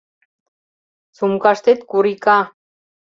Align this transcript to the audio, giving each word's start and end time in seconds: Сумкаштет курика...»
Сумкаштет 1.17 1.79
курика...» 1.89 2.39